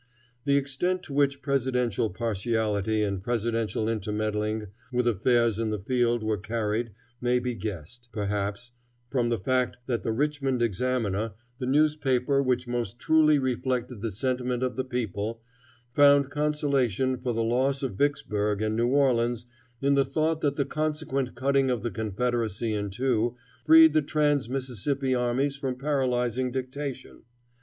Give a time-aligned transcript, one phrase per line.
[0.45, 6.39] The extent to which presidential partiality and presidential intermeddling with affairs in the field were
[6.39, 6.89] carried
[7.21, 8.71] may be guessed, perhaps,
[9.11, 14.63] from the fact that the Richmond Examiner, the newspaper which most truly reflected the sentiment
[14.63, 15.43] of the people,
[15.93, 19.45] found consolation for the loss of Vicksburg and New Orleans
[19.83, 23.37] in the thought that the consequent cutting of the Confederacy in two
[23.67, 27.21] freed the trans Mississippi armies from paralyzing dictation.